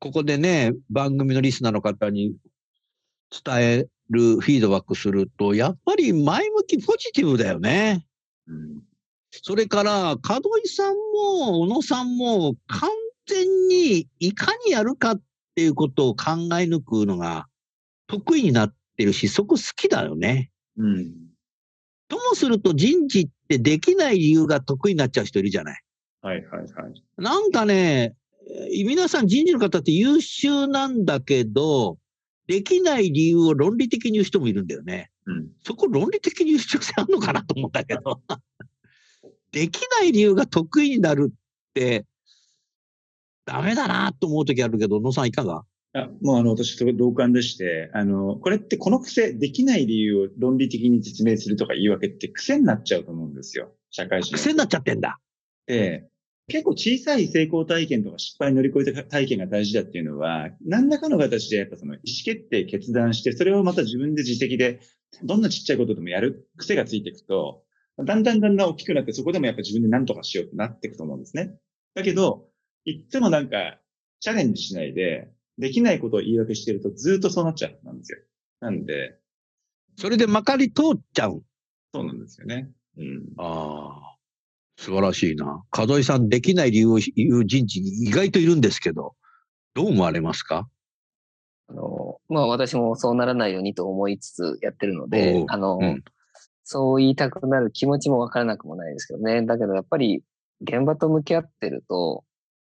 [0.00, 2.34] ここでね、番組のリスナーの方に
[3.44, 8.06] 伝える、フィードバックすると、やっぱり前向き、ポジティブだよね。
[8.48, 8.82] うん。
[9.30, 12.90] それから、門井さんも、小野さんも、完
[13.26, 15.22] 全にいかにやるかっ
[15.54, 17.46] ていうことを考え抜くのが
[18.06, 20.50] 得意になってるし、そこ好きだよね。
[20.76, 21.12] うん。
[22.08, 25.82] ともすると人事ってできない理由が得意になっちゃう人いるじゃない。
[26.22, 27.02] はいはいはい。
[27.16, 28.14] なんかね、
[28.84, 31.98] 皆さん人事の方って優秀なんだけど、
[32.46, 35.10] できない理由を論理的に言う人もいるんだよね。
[35.26, 35.48] うん。
[35.64, 38.20] そこ論理的に言う必要性あるのかなと思ったけど。
[39.50, 42.06] できない理由が得意になるって、
[43.44, 45.64] ダメだなと思うときあるけど、野さんいかが？
[45.96, 53.72] あもうあの、私、同感でして、あの、これってこの癖、できない理由を論理的に説明するとか言い訳って癖になっちゃうと思うんですよ。
[53.90, 54.34] 社会人。
[54.34, 55.20] 癖になっちゃってんだ。
[55.66, 56.08] で、
[56.48, 64.80] 結構小さい成功体験とか失敗乗り越えた体験が大事だっていうのは、何らかの形でやっぱその意思決定決断して、それをまた自分で自責で、
[65.22, 67.62] どんなちっちゃいことでもやる癖がついていくと、
[67.98, 71.54] だんだんだんだん大きくなって、そこでもやっぱ自分で何とかしようってなっていくと思うんですね。
[71.94, 72.48] だけど、
[72.84, 73.78] いっつもなんか、
[74.20, 78.18] チャレンジしないで、できないことを言い訳してるとずっとそうなっちゃうなんですよ。
[78.60, 79.18] なんで、
[79.96, 81.42] それでまかり通っちゃう。
[81.92, 82.70] そうなんですよね。
[82.98, 83.22] うん。
[83.36, 84.16] ああ、
[84.76, 85.64] 素晴らしいな。
[85.76, 89.14] 門井さん、できない理由を言う人事に意外といるんですけど、
[89.74, 90.68] どう思われますか？
[91.68, 96.04] あの、まあ私もそうならないようにと思いつつやってるのであの、うん
[96.66, 99.42] そう言いたくなる気持ちもわからなくもないですけどね。
[99.42, 100.22] だけどやっぱり
[100.62, 102.24] 現場と向き合ってると、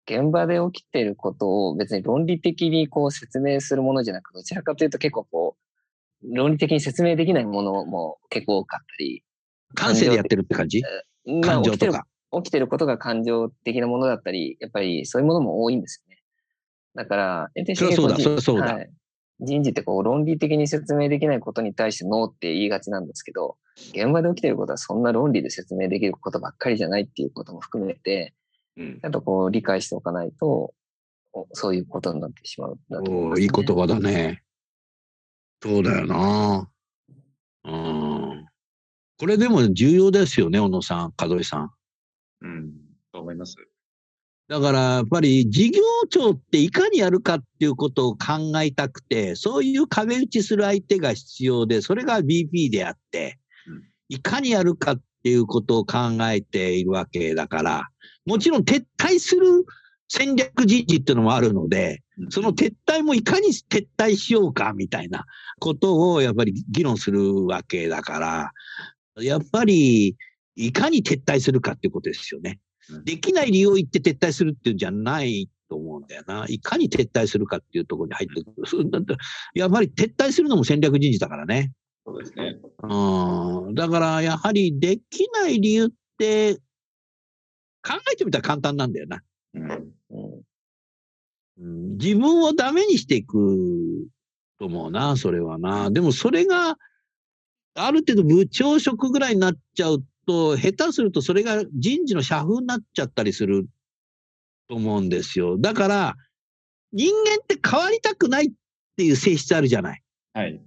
[0.10, 5.58] 現場で起きていることを別に論理的にこう説明するものじゃなく、どちらかというと結構こ
[6.24, 9.24] う、論理的に説明できないものも結構多かったり、
[9.76, 10.82] 感性でやってるって感じ？
[11.26, 12.08] まあ感情起きてるとか。
[12.32, 16.22] 起きてることが感情的なものだったり、やっぱりそういうものも多いんですよね。
[16.96, 18.90] だから、得てそそうだそりゃそうだはい
[19.40, 23.58] 人事ってこう論理的に説明できないことに対してノーって言いがちなんですけど、
[23.94, 28.47] 現場で起きてることはそんな論理で説明できることばっかりじゃないっていうことも含めて、うん
[28.78, 30.74] ちゃんとこう理解しておかないと、
[31.34, 34.44] おそういうことになってしまうんだと思いまいい言葉だね。
[35.62, 36.70] そうだよな。
[37.66, 38.48] うん。
[39.18, 41.72] これでも重要ですよね、小野さん、門井さん。
[42.42, 42.74] うん。
[43.12, 43.56] と思います。
[44.48, 57.90] だから、やっぱり事業長っていかにやるかっていうことを考えたくて、そういう壁打ちする相手が必要で、それが BP であってうん、いかにやるかっていうことを考えているわけだから、
[58.26, 59.66] もちろん撤退する
[60.08, 65.26] 戦略人事っていうのもあるので、その撤退もいかに撤退しようかみたいな
[65.60, 68.54] ことをやっぱり議論するわけだか
[69.18, 70.16] ら、やっぱり
[70.56, 72.60] いかに撤退するかっていうことですよね
[72.90, 73.04] うん。
[73.04, 76.46] できない理由を言って撤退するっていうんじゃないと思うんだよな。
[76.48, 79.18] いかに撤退するかっていうところに入ってくる。
[79.56, 81.74] やっぱり撤退するのも戦略人事だからね。
[82.08, 82.56] そうですね。
[82.84, 83.76] うん。
[83.76, 86.56] だからやはりできない理由って
[87.84, 89.22] 考えてみたら簡単なんだよな。
[89.56, 89.64] うん。
[89.64, 89.72] うん
[91.60, 93.36] うん自分をダメにしていく
[94.60, 95.90] と思うな、それはな。
[95.90, 96.78] でもそれが、
[97.74, 103.68] ある程度部長職ぐらいになっちゃうと、下手するとそれが人事の社風になっちゃったりする
[104.70, 105.58] と思うんですよ。
[105.58, 106.16] だから、
[106.94, 108.52] 人間って変わりたくないっ
[108.96, 110.04] ていう性質あるじゃない。
[110.34, 110.62] はい。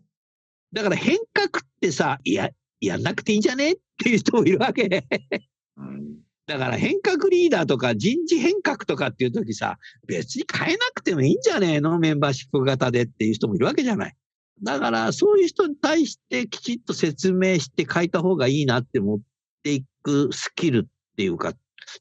[0.72, 5.04] だから変革ってさ、いや、やんなくていいんじゃねっていう人もいるわけ。
[5.76, 6.16] うん。
[6.46, 11.98] だから変革リーダーとか人事変革とかっていう時さ、別に変えなくてもいいんじゃねえの？
[11.98, 14.16] メンバーシップ型でっていう人もいるわけじゃない。
[14.62, 19.20] だからそういう人に対してきちっと説明して変えた方がいいなって持っ
[19.62, 21.54] ていくスキルっていうか、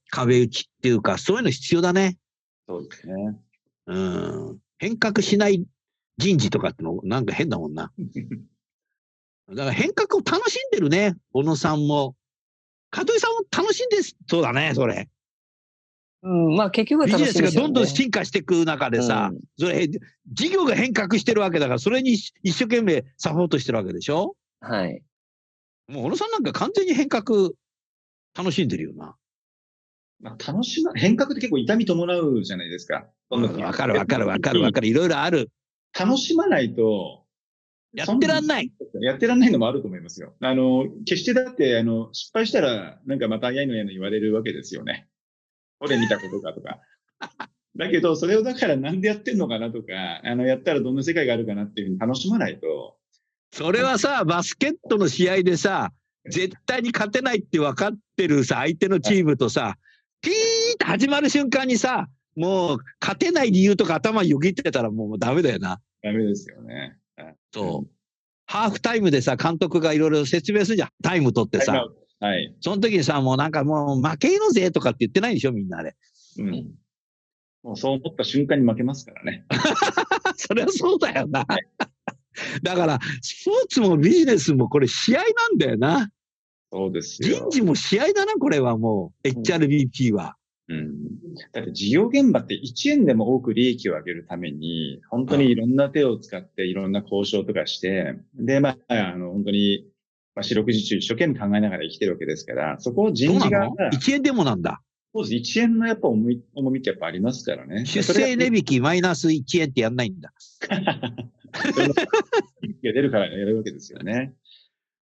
[0.10, 2.18] 壁打ちっていうか、そういうの必要だね。
[2.68, 3.14] そうですね。
[3.88, 4.00] う
[4.54, 4.58] ん。
[4.78, 5.64] 変革しない
[6.18, 7.92] 人事とかってのなんか変だもんな。
[9.50, 12.16] だから変革を楽しんでるね、小野さんも。
[12.96, 15.10] 門井さんも楽しんでそうだね、それ。
[16.22, 17.46] うん、まあ結局はビジ楽しいですよね。
[17.48, 19.88] ネスがどんどん進化していく中でさ、うんそれ、
[20.32, 24.36] 事業が変革してるわけだから、それに一生懸命サポートしてるわけでしょ？
[24.60, 25.02] はい。
[25.88, 27.52] もう小野さんなんか完全に変革
[28.36, 29.16] 楽しんでるよな。
[30.20, 33.08] まあ、楽しま、変革って結構痛み伴うじゃないですか。
[33.32, 34.88] うんわかるわかるわかるわかる。
[34.88, 35.50] いろいろある。
[35.98, 37.19] 楽しまないと、
[37.94, 38.72] やってらんない。
[39.02, 40.36] やってらんないのもあると思いますよ。
[40.40, 45.08] あの、決してだって、あの、失敗したら、なんかまたやいのやの言われるわけですよね。
[45.80, 46.80] 俺見たことかとか。
[47.76, 53.00] だけど、それをだからなんでやってんのかなとか、あの、やったらどんな世界があるかなっていうふうに楽しまないと、
[53.52, 55.92] それはさ、バスケットの試合でさ、
[56.30, 59.76] 絶対に勝てないって分かってるさ、相手のチームとさ、
[60.22, 60.36] ピーっ
[60.78, 65.82] て始まる瞬間にさ、もう勝てない理由とか頭よぎってたらもうダメだよな。
[66.04, 66.99] ダメですよね。
[67.54, 67.90] そう。
[68.46, 70.90] ハーフタイムでさ、監督がいろいろ説明するじゃん。
[71.04, 71.86] タイム取ってさ。
[72.20, 72.56] はい。
[72.62, 75.96] その時にさ、もうなんかもう負けるぜとかって言ってないでしょ、みんなあれ。
[76.40, 76.72] うん。
[77.64, 79.46] もうそう思った瞬間に負けますからね。
[80.36, 81.46] そりゃそうだよな。
[82.64, 86.10] だから、スポーツもビジネスもこれ試合なんだよな。
[86.72, 87.38] そうですよ。
[87.40, 89.28] 人事も試合だな、これはもう。
[89.28, 90.36] HRBP は。
[90.70, 91.20] うん。
[91.52, 99.88] だって事業現場って1円でも多く利益を上げるために、本当にいろんな手を使っていろんな交渉とかして、で、まあ、あの、本当に、
[100.36, 104.82] まあ、四六時中一生懸命考えながら生きてるわけですから、そこを人事が、?1 円でもなんだ。
[105.14, 105.60] そうです。
[105.60, 107.86] 1円のやっぱ重み、重みってやっぱありますからね。
[107.86, 110.32] 出生値引きマイナス1円ってやんないんだ。
[112.84, 114.34] が出るからやるわけですよね。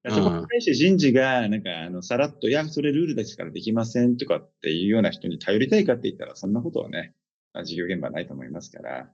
[0.08, 7.14] うんそこに対して人事が、なんか、あの、さらっと、いや、それルールですからできませんとかっていうような人に頼りたいかって言ったら、そんなことはね、
[7.54, 9.10] まあ事業現場はないと思いますから。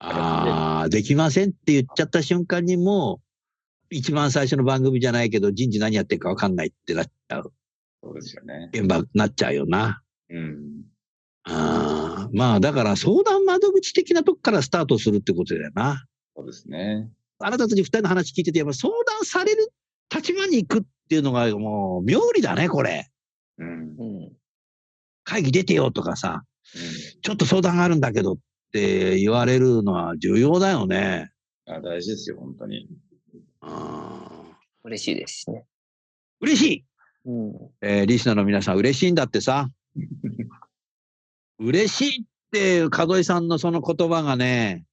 [0.00, 3.24] ああ、できませんって言っちゃった瞬間にもう、
[3.90, 7.52] 一番最初の番組じゃないけど、人事何やってるかわかんないってなっちゃう。
[8.02, 8.70] そうですよね。
[8.72, 10.02] 現場になっちゃうよな。
[10.30, 10.84] うん。
[11.44, 16.04] あーまあ、だから相談窓口的なとこからスタートするってことだよな。
[16.36, 17.10] そうですね。
[17.38, 19.72] あなたたち二人の話聞いてて、やっぱ相談される
[20.12, 23.10] 立場に行くっていうのがもう、妙理だね、これ。
[23.58, 23.68] うん。
[23.68, 24.32] うんうん。
[25.24, 26.44] 会議出てよとかさ、
[27.22, 28.36] ちょっと相談があるんだけどっ
[28.72, 31.30] て言われるのは重要だよね。
[31.66, 32.88] あ大事ですよ、本当に。
[33.60, 35.64] あー嬉しいですしね。
[36.40, 36.84] 嬉しい
[37.24, 37.70] うん。
[37.80, 39.70] えーリスナーの皆さん嬉しいんだってさ。
[41.58, 44.84] 嬉しいって、門井さんのその言葉がね、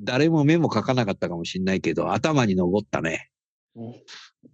[0.00, 3.30] 誰も目も書かなかったかもしれないけど、頭に残ったね。
[3.76, 3.94] うん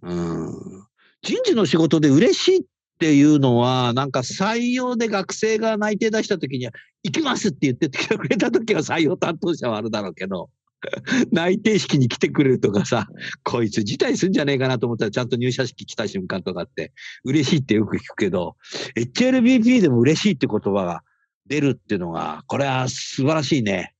[0.01, 0.13] う
[0.49, 0.87] ん。
[1.21, 2.61] 人事の仕事で嬉しいっ
[2.99, 6.71] ていうのは、なんか採用で学生が内定出した時には、
[7.03, 10.49] 行きますって言ってきてくれた時は採用担当者はあるだろうけど、
[11.31, 13.07] 内定式に来てくれるとかさ、
[13.43, 18.57] こいつ辞退するんじゃねえかなと思ったらちゃんと入社式来た瞬間とかって、嬉しいってよく聞くけど、
[18.97, 21.03] HLBP でも嬉しいって言葉が
[21.47, 23.93] 出るっていうのが、これは素晴らしいね。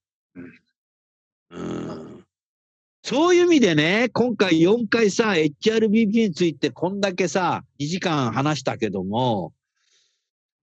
[1.52, 2.13] うん。
[3.06, 9.52] そういう意味でね、今回4回さ、HRBP についてこんだけさ、2時間話したけども、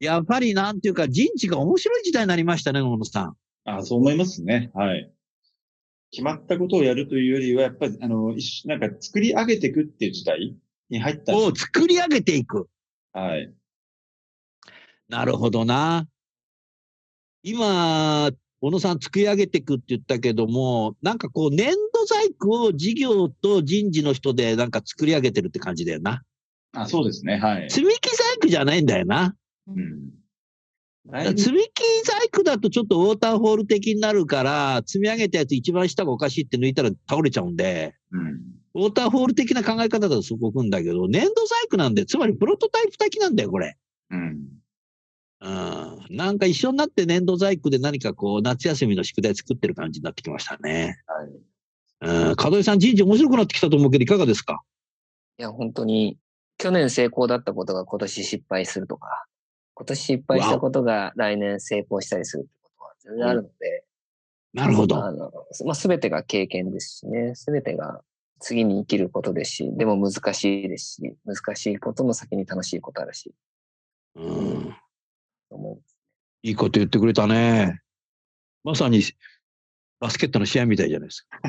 [0.01, 3.37] やっぱりなんていうか人事が面白い時代になりましたね、野野さん。
[3.67, 4.71] あそう思いますね。
[4.73, 5.13] はい。
[6.13, 10.57] 決まったことをやるというよりは、やっぱり、あの、なんか作り上げていくっていう時代
[10.89, 11.37] に入った。
[11.37, 12.71] を作り上げていく。
[13.13, 13.53] はい。
[15.09, 16.09] なるほどな。
[17.43, 26.23] 今、小野さん作り上げていくって言ったけども、なんかこう年度細工を事業と人事の人でなんか作り上げてるって感じだよな。
[26.73, 27.39] あ、そうですね。
[27.39, 27.71] はい。
[27.71, 29.35] 積み木細工じゃないんだよな。
[29.67, 30.11] うん。
[31.37, 38.41] 積み木細工だとちょっとウォーターフォール的になるから、積み上げたやつ一番下がおかしいって抜いたら倒れちゃうんで、うん。
[38.75, 43.77] ウォーターフォール的な考え方だとそこ置くんだけど、年度細工なんで、つまりプロトタイプ的なんだよ、これ。
[44.11, 44.60] うん。
[45.43, 46.17] うん。
[46.17, 50.99] なんか一緒になって年度細工で何かこう、夏休みの宿題作ってる感じになってきましたね。
[51.07, 52.31] はい。
[52.31, 52.37] うん。
[52.51, 54.63] 門井さん人事面白くなってきたと思うけど、いかがですか？
[55.39, 56.19] いや、本当に、
[56.59, 59.25] 去年成功だったことが今年失敗するとか、
[59.75, 63.85] 今年失敗したことが来年成功したりするってことは全然あるので、
[64.53, 65.03] なるほど。
[65.03, 65.33] あの、
[65.65, 68.03] まあ、すべてが経験ですしね、すべてが
[68.41, 73.33] 次に生きることですし、でも難しいですし、難しいことの先に楽しいことあるし、
[74.17, 74.75] うん。
[75.51, 75.83] と思う。
[76.43, 77.81] いいこと言ってくれたね。
[78.65, 79.03] まさに、
[80.01, 81.41] バスケットの試合みたいじゃないですか。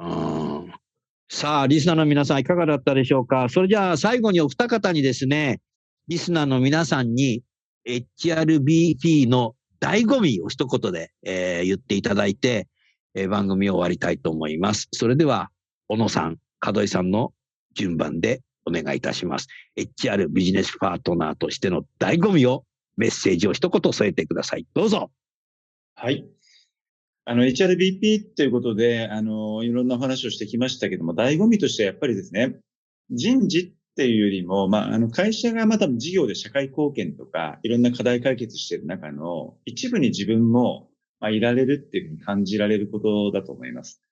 [0.00, 0.72] うん。
[1.30, 3.48] さあ、リスナーの皆さんいかがだったでしょうか？
[3.48, 5.60] それじゃあ最後にお二方にですね、
[6.08, 7.42] リスナーの皆さんに
[7.86, 12.68] HRBP の醍醐味を一言で、えー言っていただいて、
[13.14, 14.88] えー番組を終わりたいと思います。
[14.92, 15.50] それでは、
[15.88, 17.32] 小野さん、門井さんの
[17.74, 19.48] 順番でお願いいたします。
[19.76, 22.64] HR ビジネスパートナーとしての醍醐味を
[22.96, 24.66] メッセージを一言添えてください。
[24.74, 25.10] どうぞ。
[25.94, 26.26] はい。
[27.24, 32.56] あの、HRBP ということで、あの、いろんなお話をしてきましたけども、醍醐味としてはやっぱりですね、
[33.10, 40.88] 人事っていうよりも、まあ、あの、会社がまた事業で社会貢献とか、いろんな課題解決している中の一部に自分も、
[41.20, 44.02] まあ、いられるっていうふうに感じられることだと思います。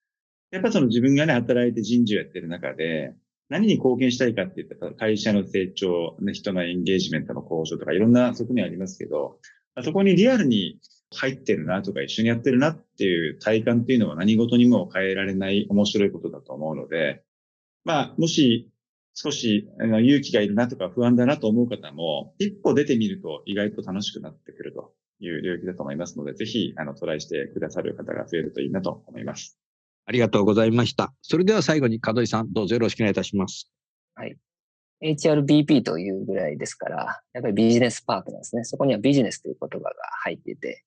[0.53, 3.14] やっぱその自分がね、働いて人事をやってる中で、
[3.51, 9.38] 何に貢献したいかって言ったら、会社の成長、ね、人のエンゲージメントの向上とか、いろんな側面ありますけど、
[9.82, 10.78] そこにリアルに
[11.14, 17.24] 入ってるなとか一緒にやってるなっていう体感っていうのは何事にも変えられない面白いことだと思うので、
[17.84, 18.70] まあ、もし
[19.14, 29.59] 少し勇気がいるなとか不安だなと思う方も、一歩出てみると意外と楽しくなってくるという領域だと思いますので、ぜひ、あの、トライしてくださる方が増えるといいなと思います。
[30.11, 31.13] ありがとうございました。
[31.23, 33.71] それでは最後に門井さん、どうぞよろしくお願いいたします。
[34.17, 34.37] はい。
[35.05, 38.65] HRBP というぐらいですから、やっぱりビジネスパートナーですね。
[38.65, 39.95] そこにはビジネスという言葉が
[40.25, 40.83] 入っていて、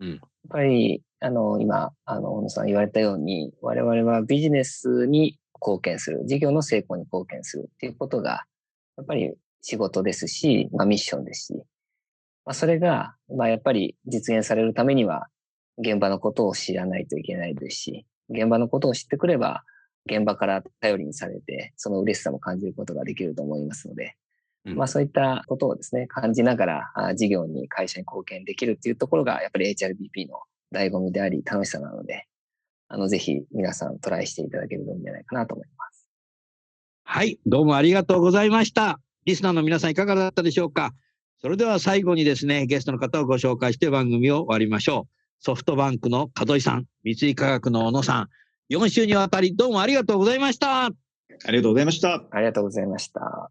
[0.00, 0.18] うん、やっ
[0.50, 8.44] ぱり、あの、今、あの、小野さん言われたように、我々はビジネスに貢献する、事業の成功に貢献するっていうことが、
[8.98, 11.54] やっぱり仕事ですし、まあミッションですし、
[12.44, 15.28] まあそれが、まあやっぱり実現されるためには、
[15.78, 19.64] 現場のことを知らないといけないですし、現場のことを知ってくれば、
[20.06, 24.16] 現場から頼りにされて、その嬉しさも感じることができると思いますので、
[24.64, 30.40] うん、まあそういったことをですね、感じながら、事業に、会社に貢献できるっていうところが、やっぱり HRBP の
[30.72, 32.26] 醍醐味であり、楽しさなので、
[32.88, 36.08] あの、ぜひ皆さんトライしていただけるといいんじゃないかなと思います。
[37.04, 39.00] はい、どうもありがとうございました。
[39.24, 40.92] リスナーの皆さんいかがだったでしょうか
[41.40, 45.15] それでは最後にですね、ゲストの方をご紹介して番組を終わりましょう。
[45.40, 48.28] ソフトバンクの門井さん、三井化学の小野さん、
[48.70, 50.86] 4週にわたりどうもありがとうございました。
[50.86, 50.90] あ
[51.48, 52.24] りがとうございました。
[52.30, 53.50] ありがとうございました。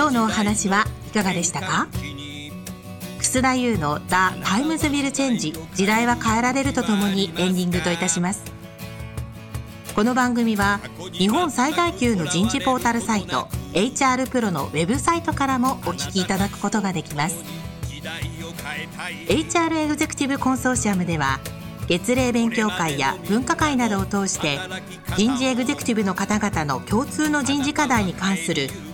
[0.00, 1.86] 今日のお話はいかがでしたか？
[3.18, 8.42] 楠田優の「The Times Will Change 時代は変えられる」とともにエンディングといたします。
[9.94, 10.80] この番組は
[11.12, 17.36] 日本最大級の人事ポータルサイト HR プロのウェブサイトからもお聞きいただくことができます。
[19.28, 21.40] HR エグゼクティブコンソーシアムでは
[21.88, 24.58] 月例勉強会や分科会などを通して
[25.18, 28.70] 人事エグゼクティブの方々の共通の人事課題に関する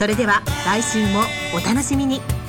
[0.00, 1.20] それでは来週も
[1.54, 2.39] お楽しみに。